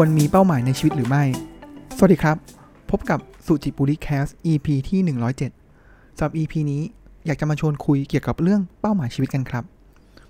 [0.00, 1.24] ควรมีเป้าหมายในชีวิตหรือไม่
[1.96, 2.36] สวัสดีครับ
[2.90, 5.00] พบกับสุจิปุริแคส EP ที่
[5.58, 6.82] 107สำหรับ EP นี้
[7.26, 9.64] อยากจะมาชวนคุยเกี่ยวกับเรื่องเป้าหมายชีวิตกันครับ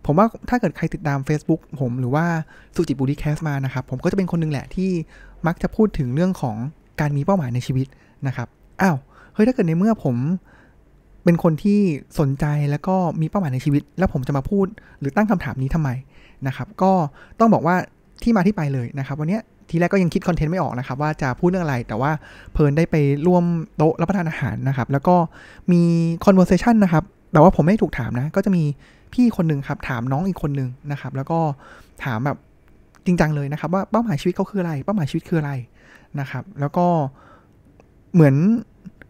[0.07, 2.27] ผมว่าถ้าเกิดใครติดตาม Facebook ผมหรือว่า
[2.77, 4.91] สุจิปุริแคสมานะครับ ผมก็จะเป็นคนหนึงแหละที่
[5.47, 6.57] มักจะพูดถึงเรื่องของ
[7.01, 7.87] การมีเป้าหมายในชีวิต
[8.27, 8.49] นะครับ
[8.83, 8.97] อ้าว
[9.35, 10.17] เฮ้ยถ้าเกิดในเมื่อผม
[11.25, 11.81] เป็นคนที่
[12.19, 14.67] สนใจแล้วก็มีเป้าหมายในชีวิต แล้วผมจะมาพูด
[15.01, 15.91] หรือตั้งคำถามนี้ทำไม
[16.47, 16.93] นะครับ ก็
[17.41, 17.77] ต้องบอกว่า
[18.23, 19.39] ที่มาที่ไปเลยนะครับ วันนี้
[19.71, 22.11] ทีแรกก็ยังคิดคอนเทนต์ไม่ออกนะครับว่าจะพูดเรื่องอะไร แต่ว่า
[22.53, 23.45] เพลินได้ไปร่วม
[23.77, 25.17] โต๊ะรับประทานอาหารนะครับ แล้วก็
[25.73, 25.83] มี
[26.25, 28.65] conversation นะครับ แต่ว่าผมไม่ถูกถามนะ ก็จะมี
[29.13, 31.39] พี่คนหนึ่งครับถามน้องอีกคนหนึ่งนะครับ แล้วก็
[32.05, 32.39] ถามแบบ
[33.07, 35.53] จริงจังเลยนะครับ ว่าเป้าหมายชีวิตเขาคืออะไร เป้าหมายชีวิตคืออะไร
[36.21, 36.87] นะครับ แล้วก็
[38.15, 38.37] เหมือน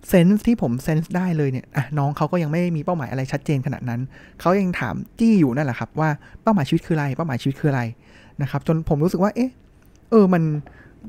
[0.09, 4.01] เซนส์ที่ผมเซนส์ได้เลยเนี่ยอะน้องเขาก็ยังไม่มีเป้าหมายอะไรชัดเจนขนาดนั้น
[4.41, 6.09] เขายังถามจี้อยู่นั่นแหละครับว่า
[6.43, 7.83] เป้าหมายชีวิตคืออะไร เป้าหมายชีวิตคืออะไร
[8.43, 9.51] นะครับ จนผมรู้สึกว่า เอ๊ะ
[10.11, 10.43] เออมัน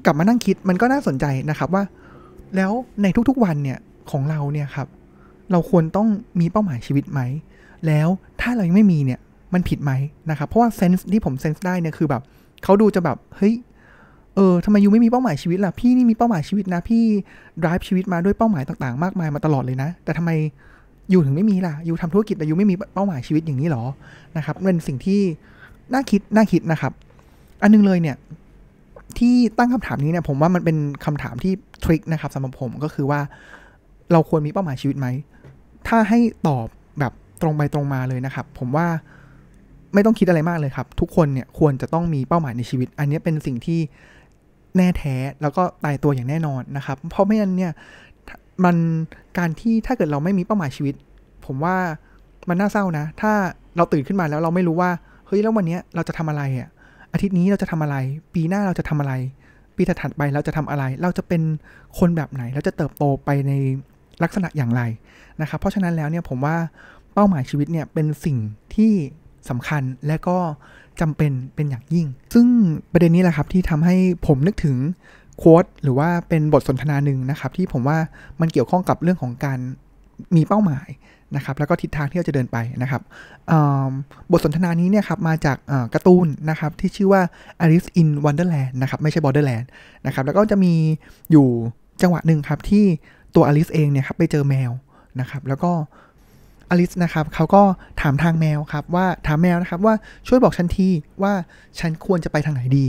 [0.06, 1.84] กลับมานั่งคิดมันก็น่าสนใจนะครับว่า
[2.56, 3.78] แล้วในทุกๆวันเนี่ย
[4.12, 4.88] ของเราเนี่ยครับ
[5.52, 6.08] เราควรต้อง
[6.40, 7.22] มีเป้าหมายชีวิตไหม
[7.88, 8.08] แล้ว
[8.42, 9.20] ถ้าเรายังไม่มีเนี่ย
[9.54, 9.92] มันผิดไหม
[10.30, 12.22] นะครับ เพราะว่าเซนส์ที่ผมเซนส์ได้เนี่ยคือแบบ
[12.64, 13.56] เขาดูจะแบบเฮ้ย
[14.36, 17.04] เออทำไมยูไม่มีเป้าหมายชีวิตล่ะพี่นี่มีเป้าหมายชีวิตนะ พี่
[17.64, 20.32] drive ชีวิตมาด้วยเป้าหมายต่างๆ มากมายมาตลอดเลยนะ แต่ทำไม
[21.14, 23.84] ยูถึงไม่มีล่ะยูทำธุรกิจแต่ยูไม่มีเป้าหมายชีวิตอย่างนี้หรอ
[24.38, 25.22] นะครับเป็นสิ่งที่
[25.94, 26.94] น่าคิดน่าคิดนะครับ
[27.62, 28.16] อันนึงเลยเนี่ย
[29.20, 33.20] ที่ตั้งคำถามนี้เนี่ยผมว่ามันเป็นคำถามที่ทริคนะครับสำหรับผมก็คือว่า
[34.12, 35.08] เราควรมีเป้าหมายชีวิตไหม
[35.88, 36.68] ถ้าให้ตอบ
[37.00, 38.88] แบบตรงไปตรงมาเลยนะครับ ผมว่า
[39.94, 43.80] ไม่ต้องคิดอะไรมากเลยครับ ทุกคนเนี่ยควรจะต้องมีเป้าหมายในชีวิต อันนี้เป็นสิ่งที่
[44.78, 47.72] แน่แท้แล้วก็ตายตัวอย่างแน่นอนนะครับ เพราะไม่งั้นเนี่ย
[48.66, 48.76] มัน
[49.38, 50.96] การที่ถ้าเกิดเราไม่มีเป้าหมายชีวิต
[51.46, 51.76] ผมว่า
[52.50, 53.32] มันน่าเศร้านะ ถ้า
[53.78, 54.90] เราตื่นขึ้นมาแล้วเราไม่รู้ว่า
[55.28, 56.70] เฮ้ยแล้ววันนี้เราจะทำอะไรอะ
[57.14, 57.96] อาทิตย์นี้เราจะทำอะไร
[58.34, 59.14] ปีหน้าเราจะทำอะไร
[59.76, 61.42] ปีถัดไปเราจะทำอะไร เราจะเป็น
[62.00, 63.52] คนแบบไหน เราจะเติบโตไปใน
[64.24, 64.82] ลักษณะอย่างไร
[65.42, 66.56] นะครับ เพราะฉะนั้นแล้วเนี่ยผมว่า
[67.14, 68.38] เป้าหมายชีวิตเนี่ยเป็นสิ่ง
[68.76, 68.94] ที่
[69.50, 70.38] สำคัญและก็
[71.02, 72.48] จำเป็นเป็นอย่างยิ่ง ซึ่ง
[72.92, 73.96] ประเด็นนี้แหละครับที่ทำให้
[74.28, 74.78] ผมนึกถึง
[75.38, 77.98] โค้ดหรือว่าเป็นบทสนทนาหนึ่งนะครับ ที่ผมว่า
[78.42, 79.60] มันเกี่ยวข้องกับเรื่องของการ
[80.36, 80.88] มีเป้าหมาย
[81.36, 83.02] นะครับแล้วก็ทิศทางที่เราจะเดินไปนะครับ
[84.32, 85.58] บทสนทนานี้เนี่ยครับมาจาก
[85.94, 87.22] การ์ตูนนะครับที่ชื่อว่า
[87.64, 89.66] Alice in Wonderland นะครับไม่ใช่ Borderland
[90.06, 90.74] นะครับแล้วก็จะมี
[91.32, 91.48] อยู่
[92.02, 92.86] จังหวะหนึ่งครับที่
[93.36, 94.72] ตัวอลิสเองเนี่ยครับไปเจอแมว
[95.20, 95.72] นะครับแล้วก็
[96.70, 97.62] อลิสนะครับเขาก็
[98.02, 99.96] ถามทางแมวครับว่าถามแมวนะครับว่า
[100.28, 100.90] ช่วยบอกฉันที
[101.24, 101.34] ว่า
[101.80, 102.88] ฉันควรจะไปทางไหนดี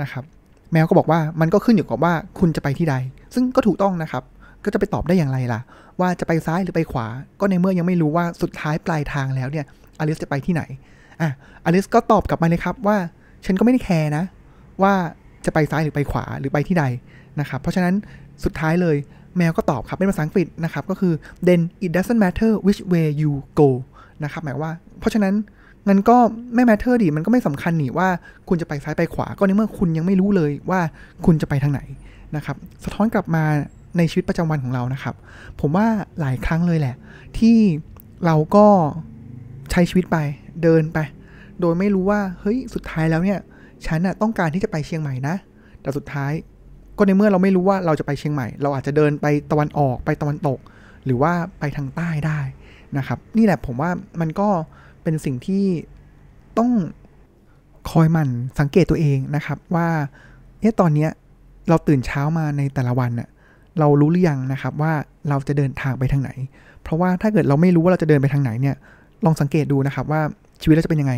[0.00, 0.24] นะครับ
[0.72, 2.94] แมวก็บอกว่ามันก็ขึ้นอยู่กับว่าคุณจะไปที่ใด
[3.34, 4.22] ซึ่งก็ถูกต้องนะครับ
[4.64, 5.60] ก็จะไปตอบได้อย่างไรล่ะ
[6.00, 7.06] ว่าจะไปซ้ายหรือไปขวา
[7.40, 9.64] ก็ในเมื่อยังไม่รู้ว่าสุดท้ายปลายทางแล้วเนี่ย
[9.98, 10.62] อลิสจะไปที่ไหน
[11.20, 11.30] อะ
[11.64, 12.96] อลิสก็ตอบกลับมาเลยครับว่า
[13.46, 14.24] ฉันก็ไม่ได้แคร์นะ
[14.82, 14.92] ว่า
[15.44, 16.84] จะไปซ้ายหรือไปขวาหรือไปที่ใด
[17.40, 17.94] นะครับ เพราะฉะนั้น
[18.44, 18.96] สุดท้ายเลย
[19.36, 21.12] แมวก็ตอบครับ เป็นภาษาอังกฤษนะครับ ก็คือ
[21.46, 23.68] then it doesn't matter which way you go
[24.24, 25.34] นะครับ หมายว่า เพราะฉะนั้น
[25.88, 26.16] งั้นก็
[26.54, 28.08] ไม่ matter ดิ มันก็ไม่สำคัญนี่ว่า
[28.48, 30.80] คุณจะไปซ้ายไปขวา ก็ในเมื่อคุณยังไม่รู้เลยว่า
[31.26, 31.80] คุณจะไปทางไหน
[32.36, 33.44] นะครับ สะท้อนกลับมา
[33.96, 35.14] ในชีวิตประจำวันของเรานะครับ
[35.60, 35.86] ผมว่า
[36.20, 36.94] หลายครั้งเลยแหละ
[37.38, 37.56] ที่
[38.24, 38.66] เราก็
[39.70, 40.16] ใช้ชีวิตไป
[40.62, 40.98] เดินไป
[41.60, 43.38] โดยไม่รู้ว่าเฮ้ยสุดท้ายแล้วเนี่ย
[43.86, 45.34] ฉันน่ะต้องการที่จะไปเชียงใหม่นะ
[45.80, 46.32] แต่สุดท้าย
[46.98, 50.58] ก็ในเมื่อเราไม่รู้ว่าเราจะไปเชียงใหม่ เราอาจจะเดินไปตะวันออกไปตะวันตก
[51.04, 52.40] หรือว่าไปทางใต้ได้
[52.98, 53.90] นะครับ นี่แหละผมว่า
[54.20, 54.48] มันก็
[55.02, 55.64] เป็นสิ่งที่
[56.58, 56.70] ต้อง
[57.90, 58.28] คอยมัน
[58.60, 59.88] สังเกตตัวเองนะครับว่า
[60.60, 61.10] เอ๊ะตอนเนี้ย
[61.68, 63.28] เราตื่นเช้ามาในแต่ละวันน่ะ
[63.78, 64.92] เรารู้หรือยังนะครับว่า
[65.28, 66.30] เราจะเดินทางไปทางไหน
[66.82, 68.76] เพราะว่าถ้าเกิดเราไม่รู้ว่าเราจะเดินไปทางไหนเนี่ย
[69.24, 70.20] ลองสังเกตดูนะครับว่า
[70.62, 71.14] ชีวิตเราจะเป็นยังไง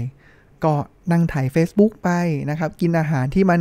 [0.65, 0.75] ก็
[1.13, 2.11] นั่งถ่าย Facebook ไป
[2.51, 3.61] นะครับ กินอาหารที่มัน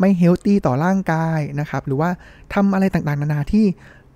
[0.00, 2.10] ไม่เฮลตี้ต่อร่างกายนะครับ หรือว่า
[2.54, 3.64] ทำอะไรต่างๆ นานาที่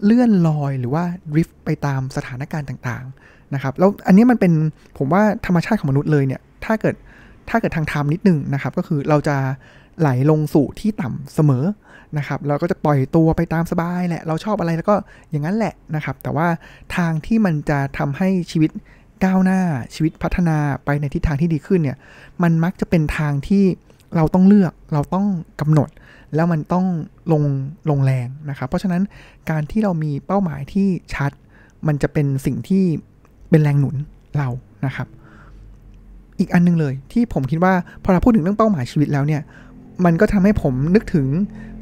[0.04, 4.52] เลื่อนลอยหรือว่าดริฟต์ไปตามสถานการณ์ต่างๆนะครับแล้วอันนี้มันเป็น
[4.98, 6.94] ผมว่าธรรมชาติของมนุษย์เลยเนี่ยถ้าเกิด
[7.50, 9.36] ถ้าเกิดทางธรรมนิดนึงนะครับ ก็คือเราจะ
[10.00, 11.64] ไหลลงสู่ที่ต่ำเสมอ
[12.18, 14.94] นะครับเราก็จะปล่อยตัวไปตามสบายแหละ เราชอบอะไรแล้วก็
[15.30, 16.48] อย่างนั้นแหละนะครับ แต่ว่า
[16.96, 18.70] ทางที่มันจะทำให้ชีวิต
[19.24, 19.60] ก้าวหน้า
[19.94, 21.96] ชีวิตพัฒนาไปในทิศทางที่ดีขึ้นเนี่ย
[22.42, 23.64] มันมักจะเป็นทางที่
[24.16, 25.26] เราต้องเลือกเราต้อง
[25.60, 25.88] กำหนด
[26.34, 26.86] แล้วมันต้อง
[27.32, 27.42] ลง
[27.90, 29.02] ลงแรงนะครับเพราะฉะนั้น
[29.50, 31.30] การที่เรามีเป้าหมายที่ชัด
[31.86, 32.84] มันจะเป็นสิ่งที่
[33.50, 33.96] เป็นแรงหนุน
[34.38, 34.48] เรา
[34.86, 35.08] นะครับ
[36.38, 39.42] อีกอันนึงเลยที่ผมคิดว่าพอเราพูดถึงเรื่องเป้าหมายชีวิตแล้วเนี่ย
[40.04, 41.26] มันก็ทำให้ผมนึกถึง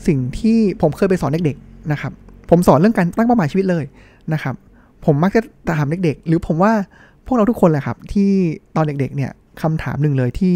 [0.07, 2.13] สิ่งที่ผมเคยไปสอนเด็กๆนะครับ
[2.51, 3.85] ผมสอนเรื่องการตั้งเป้าหมายชีวิตเลย
[4.33, 4.55] นะครับ
[5.05, 5.41] ผมมักจะ
[5.77, 6.73] ถามเด็กๆ หรือผมว่า
[7.27, 8.31] พวกเราทุกคนแหละครับ ที่
[8.77, 9.31] ตอนเด็กๆเนี่ย
[9.63, 10.55] คำถามหนึ่งเลยที่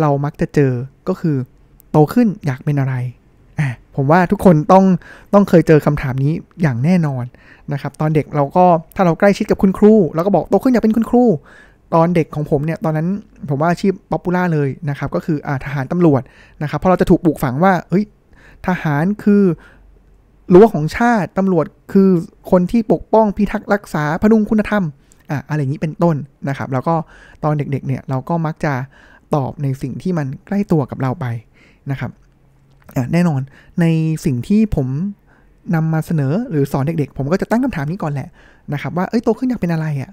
[0.00, 0.72] เรามักจะเจอ
[1.08, 1.36] ก็คือ
[1.90, 2.94] โตขึ้นอยากเป็นอะไร
[3.58, 4.84] อะผมว่าทุกคนต้อง
[5.34, 6.32] ต้องเคยเจอคำถามนี้
[6.62, 7.24] อย่างแน่นอน
[7.72, 8.64] นะครับ ตอนเด็กเราก็
[8.96, 11.24] ถ้าเราใกล้ชิดกับคุณครูเราก็บอกโตขึ้นอยากเป็นคุณครู
[11.94, 13.08] ตอนเด็กของผมเนี่ยตอนนั้น
[13.48, 16.22] ผมว่าอาชีพ popular เลยนะครับก็คืออาทหารตำรวจ
[16.62, 18.04] นะครับเพราะเราจะถูกปลูกฝังว่าเฮ้ย
[18.66, 19.42] ทหารคือ
[20.54, 22.10] รั้วของชาติตำรวจคือ
[22.50, 24.84] คนที่ปกป้องพิทักษ์รักษาผดุงคุณธรรม
[25.30, 26.16] อะอะไรอย่างนี้เป็นต้น
[26.48, 26.94] นะครับ แล้วก็
[27.44, 28.72] ตอนเด็กๆเนี่ยเราก็มักจะ
[29.34, 31.26] ตอบในสิ่งที่มันใกล้ตัวกับเราไป
[31.90, 32.10] นะครับ
[33.12, 33.40] แน่นอน
[33.80, 33.86] ใน
[34.24, 34.86] สิ่งที่ผม
[35.74, 38.28] นำมาเสนอหรือสอนเด็กๆ ผมก็จะตั้งคำถามนี้ก่อนแหละ
[38.72, 40.10] นะครับว่าเอ้ยโตขึ้นอยากเป็นอะไรอะ่ะ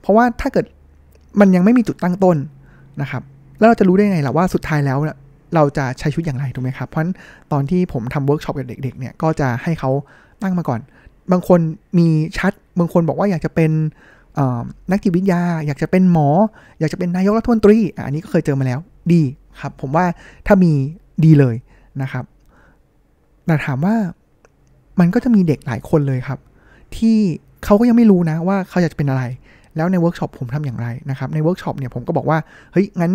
[0.00, 0.66] เพราะว่าถ้าเกิด
[1.40, 2.36] มันยังไม่มีจุดตั้งต้น
[3.02, 3.22] นะครับ
[3.58, 4.98] แล้วเราจะรู้ได้ไงล่ะว่าสุดท้ายแล้ว
[5.54, 7.14] เราจะใช้ชีวิตอย่างไรถูกไหมครับ เพราะฉะนั้น
[7.52, 9.90] ตอนที่ผมทำเวิร์กช็อปกับเด็กๆเนี่ยก็จะให้เขา
[10.42, 10.80] ตั้งมาก่อน
[11.32, 11.60] บางคน
[11.98, 12.06] มี
[12.38, 13.70] ชัด บางคนบอกว่าอยากจะเป็น
[14.90, 16.28] นักจิตวิทยา อยากจะเป็นหมอ
[16.80, 18.78] อยากจะเป็นนายกรัฐมนตรีอันนี้ก็เคยเจอมาแล้ว
[19.12, 19.22] ดี
[19.60, 20.04] ครับ ผมว่า
[20.46, 20.72] ถ้ามี
[21.24, 21.56] ดีเลย
[22.02, 22.24] นะครับ
[23.46, 23.94] แต่ถามว่า
[25.00, 26.38] มันก็จะมีเด็กหลายคนเลยครับ
[26.96, 27.16] ที่
[27.64, 29.22] เขาก็ยังไม่รู้นะว่าเขาอยากจะเป็นอะไร
[29.78, 32.38] แล้วในเวิร์กช็อปผมทำอย่างไรนะครับในเวิร์กช็อปเนี่ยผมก็บอกว่า
[32.72, 33.12] เฮ้ยงั้น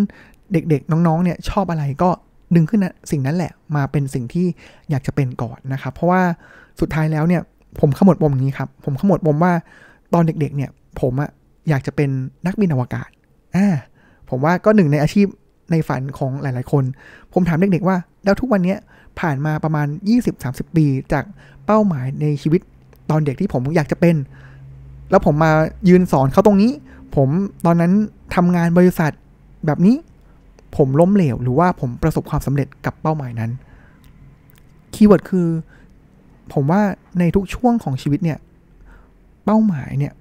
[0.53, 2.09] เด็กๆ น้องๆเนี่ยชอบอะไรก็
[2.55, 4.45] ดึงขึ้นนะสิ่งนั้นแหละมาเป็นสิ่งที่
[4.89, 6.21] อยากจะเป็นก่อนนะครับเพราะว่า
[6.81, 7.41] สุดท้ายแล้วเนี่ย
[7.79, 9.53] ผมขมวดปมอย่างนี้ครับผมขมวดปมว่า
[10.13, 10.69] ตอนเด็กๆเนี่ย
[11.01, 11.29] ผมอะ
[11.69, 12.09] อยากจะเป็น
[12.45, 13.09] นักบินอวกาศ
[13.55, 13.67] อ่า
[14.29, 15.27] ผมว่าก็หนึ่งในอาชีพ
[15.71, 16.83] ในฝันของหลายๆคน
[17.33, 18.75] ผมถามเด็กๆว่า แล้วทุกวันนี้
[19.19, 19.87] ผ่านมาประมาณ
[20.31, 21.23] 20-30 ปี จาก
[21.65, 22.61] เป้าหมายในชีวิต
[23.09, 24.15] ตอนเด็กที่ผมอยากจะเป็น
[25.13, 25.51] แล้วผมมา
[25.89, 26.71] ยืนสอนเขาตรงนี้
[27.15, 27.29] ผม
[27.65, 27.91] ตอนนั้น
[28.35, 29.11] ทำงานบริษัท
[29.65, 29.95] แบบนี้
[30.77, 33.51] ผมล้มเหลวหรือว่าผมประสบความสำเร็จกับเป้าหมายนั้น
[34.93, 35.47] keyword คือ
[36.53, 36.81] ผมว่า
[37.19, 38.39] ในทุกช่วงของชีวิตเนี่ย
[39.45, 40.13] เป้าหมายเนี่ย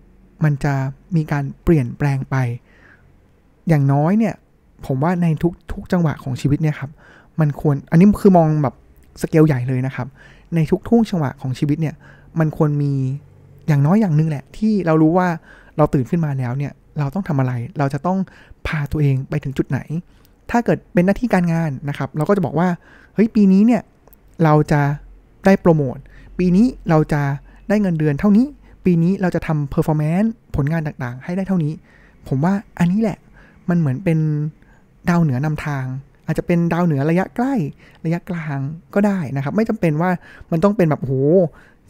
[0.45, 0.75] มันจะ
[1.17, 2.37] มีการเปลี่ยนแปลงไป
[3.69, 4.35] อย่างน้อยเนี่ย
[4.87, 6.91] ผมว่าในทุกทุกจังหวะของชีวิตเนี่ยครับ
[7.41, 8.75] มันควร อันนี้คือมองแบบ
[9.23, 10.07] สเกลใหญ่เลยนะครับ
[10.55, 11.95] ในทุกทุกจังหวะของชีวิตเนี่ย
[12.39, 12.93] มันควรมี
[13.73, 15.29] อย่างน้อยอย่างนึงแหละ ที่เรารู้ว่า
[15.77, 18.19] เราตื่นขึ้นมาแล้วเนี่ย เราต้องทำอะไร เราจะต้อง
[18.67, 19.79] พาตัวเองไปถึงจุดไหน
[20.51, 22.69] ถ้าเกิดเป็นหน้าที่การงานนะครับ เราก็จะบอกว่า
[23.15, 23.83] เฮ้ย ปีนี้เนี่ย
[24.45, 24.83] เราจะ
[25.47, 25.97] ได้โปรโมท
[26.39, 27.23] ปีนี้เราจะ
[27.69, 28.47] ได้เงินเดือนเท่านี้
[28.85, 31.73] ปีนี้เราจะทำ performance ผลงานต่างๆ ให้ได้เท่านี้
[32.29, 33.19] ผมว่าอันนี้แหละ
[33.69, 34.19] มันเหมือนเป็น
[35.09, 35.85] ดาวเหนือนำทาง
[36.27, 37.55] อาจจะเป็นดาวเหนือระยะใกล้
[38.05, 38.59] ระยะกลาง
[38.95, 40.11] ก็ได้นะครับ ไม่จำเป็นว่า
[40.51, 41.13] มันต้องเป็นแบบโห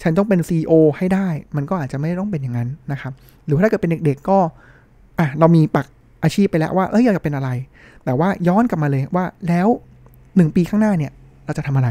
[0.02, 3.12] ฉันต้องเป็น CEO ให้ได้ มันก็อาจจะไม่ต้องเป็นอย่างนั้นนะครับ
[3.46, 4.38] หรือถ้าเกิดเป็นเด็กๆก็
[5.18, 5.86] อะเรามีปัก
[6.22, 7.48] อาชีพไปแล้วว่า เอ้ยอยากจะเป็นอะไร
[8.04, 9.68] แต่ว่าย้อนกลับมาเลยว่าแล้ว
[10.36, 11.12] หนึ่งปีข้างหน้าเนี่ย
[11.44, 11.88] เราจะทำอะไร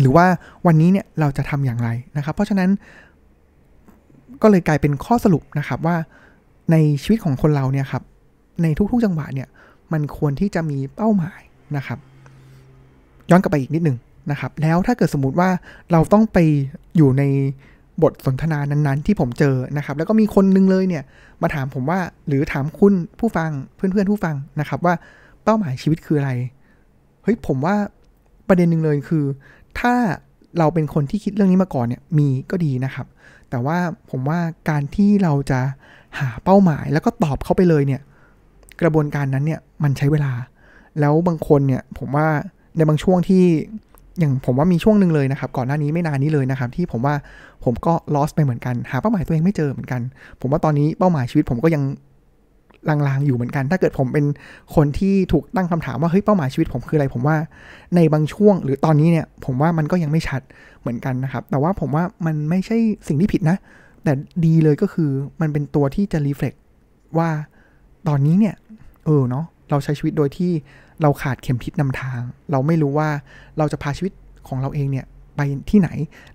[0.00, 0.26] หรือว่า
[0.66, 2.70] วันนี้เนี่ยเราจะทำอย่างไรนะครับ เพราะฉะนั้น
[4.42, 5.96] ก็เลยกลายเป็นข้อสรุปนะครับว่า
[6.72, 8.02] ในชีวิตของคนเราเนี่ยครับ
[8.62, 9.48] ในทุกๆจังหวะเนี่ย
[9.92, 11.40] มันควรที่จะมีเป้าหมาย
[11.76, 11.98] นะครับ
[13.30, 13.96] ย้อนกลับไปอีกนิดหนึ่ง
[14.30, 15.50] นะครับ แล้วถ้าเกิดสมมติว่า
[15.92, 16.38] เราต้องไป
[16.96, 17.22] อยู่ใน
[18.02, 21.04] บทสนทนานั้นๆ ที่ผมเจอนะครับ แล้วก็มีคนนึงเลยเนี่ย
[21.42, 21.98] มาถามผมว่า
[22.28, 24.94] หรือถามคุณผู้ฟังเพื่อนๆผู้ฟังนะครับ ว่า
[25.44, 26.30] เป้าหมายชีวิตคืออะไร
[27.22, 27.76] เฮ้ยผมว่า
[28.48, 29.24] ประเด็นหนึ่งเลยคือ
[29.80, 29.94] ถ้า
[30.58, 33.06] เราเป็นคนที่คิดเรื่องนี้มาก่อนเนี่ยมีก็ดีนะครับ
[33.50, 33.78] แต่ว่า
[34.10, 34.38] ผมว่า
[34.70, 35.60] การที่เราจะ
[36.18, 38.00] หาเป้าหมายแล้วก็ตอบเขาไปเลยเนี่ย
[38.80, 40.32] กระบวนการนั้นเนี่ยมันใช้เวลา
[41.00, 42.28] แล้วบางคนเนี่ยผมว่า
[42.76, 43.44] ในบางช่วงที่
[44.18, 47.14] อย่างผมว่ามีช่วงหนึ่งเลยนะครับ ก่อนหน้านี้ไม่นานนี้เลยนะครับ ที่ผมว่า
[47.64, 50.00] ผมก็ lost ไปเหมือนกัน หาเป้าหมายตัวเองไม่เจอเหมือนกัน
[50.40, 51.82] ผมว่าตอนนี้เป้าหมายชีวิตผมก็ยัง
[52.88, 54.24] ลางๆอยู่เหมือนกัน ถ้าเกิดผมเป็น
[54.74, 57.36] คนที่ถูกตั้งคำถามว่าเฮ้ยเป้าหมายชีวิตผมคืออะไร ผมว่า
[57.96, 60.40] ในบางช่วงหรือตอนนี้เนี่ยผมว่ามันก็ยังไม่ชัด
[60.80, 62.76] เหมือนกันนะครับ แต่ว่าผมว่ามันไม่ใช่
[63.08, 63.56] สิ่งที่ผิดนะ
[64.04, 64.12] แต่
[64.46, 66.54] ดีเลยก็คือมันเป็นตัวที่จะรีเฟล็ก
[67.18, 67.28] ว่า
[68.08, 68.54] ตอนนี้เนี่ย
[69.04, 70.52] เออเนาะเราใช้ชีวิตโดยที่
[71.02, 72.20] เราขาดเข็มทิศนำทาง
[72.50, 73.08] เราไม่รู้ว่า
[73.58, 74.12] เราจะพาชีวิต
[74.48, 75.88] ของเราเองเนี่ยไปที่ไหน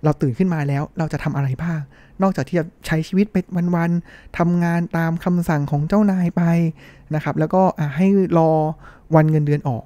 [0.04, 1.80] เราตื่นขึ้นมาแล้วเราจะทำอะไรบ้าง
[2.22, 3.36] นอกจากที่จะใช้ชีวิตไป
[3.76, 6.44] วันๆทำงานตามคำสั่งของเจ้านายไป
[7.16, 7.62] นะครับ แล้วก็
[7.96, 8.52] ให้รอ
[9.16, 9.84] วันเงินเดือนออก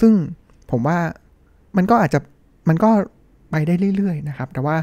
[0.00, 0.12] ซึ่ง
[0.70, 0.98] ผมว่า
[1.76, 2.20] มันก็อาจจะ
[2.68, 2.90] มันก็
[3.50, 4.76] ไปได้เรื่อยๆนะครับ แต่ว่า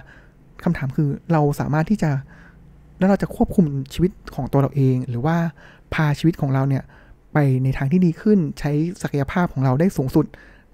[0.64, 2.12] คำถามคือเราสามารถที่จะ
[2.98, 5.38] แล้วเราจะควบคุมชีวิตของตัวเราเอง หรือว่า
[5.94, 6.84] พาชีวิตของเราเนี่ย
[7.34, 8.72] ไปในทางที่ดีขึ้น ใช้
[9.02, 10.26] ศักยภาพของเราได้สูงสุด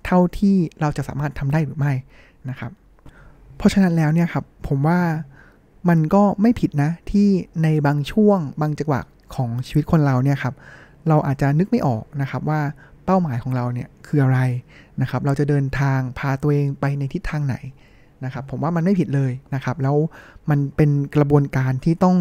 [0.05, 1.93] เท่าที่เราจะสามารถทำได้หรือไม่
[2.49, 2.71] นะครับ
[3.57, 4.99] เพราะฉะนั้นแล้วเนี่ยครับผมว่า
[5.89, 7.27] มันก็ไม่ผิดนะที่
[7.63, 9.01] ในบางช่วงบางจังหวะ
[9.35, 10.53] ของชีวิตคนเราเนี่ยครับ
[11.07, 12.61] เราอาจจะนึกไม่ออกนะครับว่า
[13.05, 14.39] เป้าหมายของเราเนี่ยคืออะไร
[15.01, 17.55] นะครับ เราจะเดินทางพาตัวเองไปในทิศทางไหน
[18.25, 19.95] นะครับ ผมว่ามันไม่ผิดเลยนะครับ แล้ว
[20.49, 22.17] มันเป็นกระบวนการที่ต้อง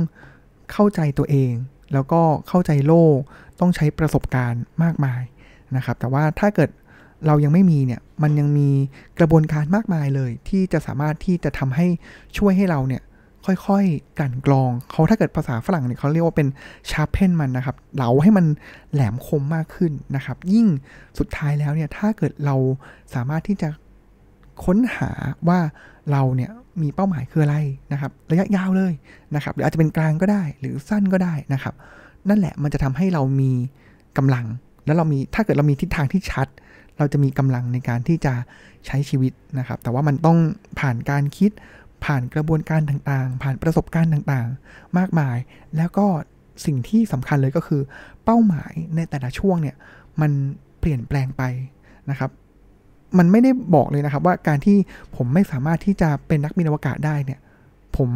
[0.72, 1.52] เข้าใจตัวเอง
[1.92, 3.16] แล้วก็เข้าใจโลก
[3.60, 5.22] ต้องใช้ประสบการณ์มากมาย
[5.76, 6.70] นะครับ แต่ว่าถ้าเกิด
[7.26, 8.68] เรายังไม่มีเนี่ยมันยังมี
[9.18, 11.86] กระบวนการมากมายเลย ที่จะสามารถที่จะทำให้
[12.38, 13.02] ช่วยให้เราเนี่ย
[13.66, 16.48] ค่อยๆกันกรองเขาถ้าเกิดภาษาฝรั่งเนี่ยเขาเรียกว่าเป็น
[16.90, 18.46] ชาร์เพนมันนะครับเหลาให้มัน
[18.92, 20.66] แหลมคมมากขึ้นนะครับ ยิ่ง
[21.18, 22.56] สุดท้ายแล้วเนี่ยถ้าเกิดเรา
[23.14, 23.68] สามารถที่จะ
[24.64, 25.10] ค้นหา
[25.48, 25.60] ว่า
[26.12, 26.50] เราเนี่ย
[26.84, 27.56] มีเป้าหมายคืออะไร
[27.92, 28.92] นะครับ ระยะยาวเลย
[29.34, 31.74] นะครับ หรืออาจจะเป็นกลางก็ได้ หรือสั้นก็ได้นะครับ
[32.28, 33.52] นั่นแหละมันจะทำให้เรามี
[34.16, 34.46] กำลัง
[34.86, 36.46] แล้วเรามีถ้าเกิดเรามีทิศทางที่ชัด
[36.98, 38.34] เราจะมีกำลังในการที่จะ
[38.86, 40.38] ใช้ชีวิตนะครับ แต่ว่ามันต้อง
[40.80, 41.50] ผ่านการคิด
[42.04, 45.36] ผ่านกระบวนการต่างๆ ผ่านประสบการณ์ต่างๆ มากมาย
[45.76, 46.06] แล้วก็
[46.66, 47.82] สิ่งที่สำคัญเลยก็คือ
[48.24, 49.76] เป้าหมายในแต่ละช่วงเนี่ย
[50.20, 50.30] มัน
[50.80, 51.42] เปลี่ยนแปลงไป
[52.10, 52.30] นะครับ
[53.18, 54.76] มันไม่ได้บอกเลยนะครับ ว่าการที่
[55.16, 57.40] ผมไม่สามารถที่จะเป็นนักบินอวกาศได้เนี่ย
[57.96, 58.10] ผม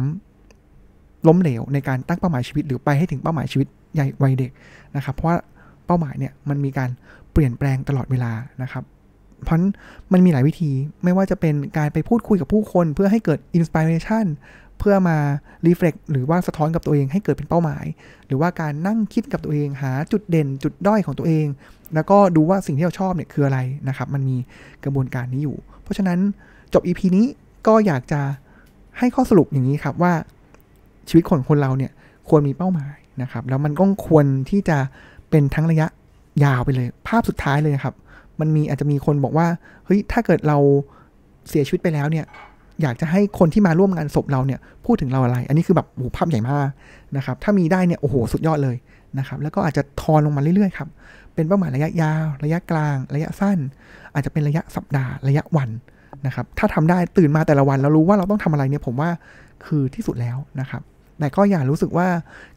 [1.27, 4.51] ล้มเหลวในการตั้งเป้าหมายชีวิต หรือไปให้ถึงเป้าหมายชีวิตใหญ่วัยเด็ก
[4.95, 5.37] นะครับ เพราะว่า
[5.85, 6.89] เป้าหมายเนี่ยมันมีการ
[7.31, 8.31] เปลี่ยนแปลงตลอดเวลา
[8.63, 8.83] นะครับ
[9.45, 9.59] เพราะ
[10.13, 10.71] มันมีหลายวิธี
[11.03, 14.25] ไม่ว่าจะเป็นการไปพูดคุยกับผู้คนเพื่อให้เกิด inspiration
[14.79, 15.17] เพื่อมา
[15.65, 17.85] reflect หรือว่าสะท้อนกับตัวเองให้เกิดเป็นเป้าหมาย
[18.27, 21.45] หรือว่าการนั่งคิดกับตัวเองหาจุดเด่นจุดด้อยของตัวเอง
[21.95, 24.37] แล้วก็ดูว่าสิ่งที่เราชอบเนี่ยคืออะไรนะครับ มันมี
[24.83, 26.19] กระบวนการนี้อยู่ เพราะฉะนั้น
[26.73, 27.25] จบ EP นี้
[27.67, 28.21] ก็อยากจะ
[28.99, 30.13] ให้ข้อสรุปอย่างนี้ครับว่า
[31.09, 31.91] ชีวิตคนคนเราเนี่ย
[32.29, 34.77] ควรมีเป้าหมายนะครับ แล้วมันก็ควรที่จะ
[35.29, 35.87] เป็นทั้งระยะ
[36.43, 37.95] ยาวไปเลย ภาพสุดท้ายเลยครับ
[38.39, 39.47] มันมีอาจจะมีคนบอกว่า
[39.85, 40.57] เฮ้ยถ้าเกิดเรา
[41.49, 42.25] เสียชีวิตไปแล้วเนี่ย
[42.81, 46.69] อยากจะให้คนที่มาร่วมงานศพเราเนี่ยพูดถึงเราอะไร อันนี้คือแบบโอ้ภาพใหญ่มาก
[47.17, 48.75] นะครับ ถ้ามีได้เนี่ยโอ้โหสุดยอดเลย
[49.19, 50.89] นะครับ แล้วก็อาจจะทอนลงมาเรื่อยๆครับ
[51.33, 53.57] เป็นเป้าหมายระยะยาว ระยะกลาง ระยะสั้น
[54.13, 55.69] อาจจะเป็นระยะสัปดาห์ ระยะวัน
[56.25, 59.09] นะครับ ถ้าทำได้ตื่นมาแต่ละวันแล้วรู้ว่าเราต้องทำอะไรเนี่ยผมว่า
[59.65, 60.81] คือที่สุดแล้วนะครับ
[61.19, 62.07] แต่ก็อย่ารู้สึกว่า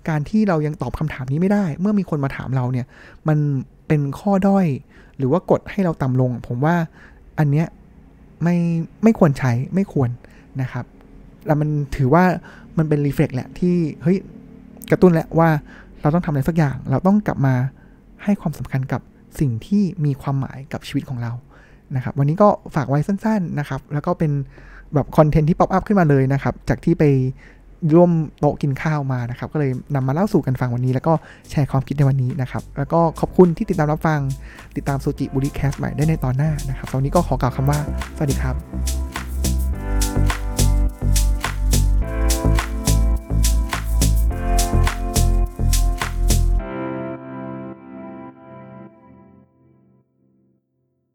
[0.08, 2.86] การที่เรายังตอบคำถามนี้ไม่ได้ เมื่อมีคนมาถามเราเนี่ย
[3.28, 3.38] มัน
[3.88, 4.66] เป็นข้อด้อย
[5.18, 6.74] หรือว่ากดให้เราต่ำลง ผมว่า
[7.38, 7.66] อันเนี้ย
[8.42, 8.56] ไม่
[9.02, 10.10] ไม่ควรใช้ไม่ควร
[10.62, 10.84] นะครับ
[11.46, 12.24] แล้วมันถือว่า
[12.78, 14.18] มันเป็นรีเฟล็กแหละที่เฮ้ย
[14.90, 15.48] กระตุ้นแหละว่า
[16.02, 17.54] เราต้องทำอะไรสักอย่าง เราต้องกลับมา
[18.24, 19.00] ให้ความสำคัญกับ
[19.40, 21.32] สิ่งที่มีความหมายกับชีวิตของเรา
[21.96, 24.32] นะครับ วันนี้ก็ฝากไว้สั้น ๆนะครับ แล้วก็เป็น
[24.94, 27.04] แบบ content ที่ pop up ขึ้นมาเลยนะครับ จากที่ไป
[27.94, 31.12] ร่วมโต๊ะกินข้าวมานะครับ ก็เลยนำมาเล่าสู่กันฟังวันนี้ แล้วก็
[31.50, 34.20] แชร์ความคิดในวันนี้นะครับ แล้วก็ขอบคุณที่ติดตามรับฟัง
[34.76, 37.78] ติดตาม SJPL Cast ใหม่ได้ในตอนหน้านะครับตอนนี้ก็ขอกล่าวคำว่า
[38.16, 39.05] สวัสดีครับ